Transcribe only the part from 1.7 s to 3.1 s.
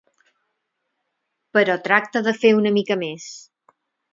tracta de fer una mica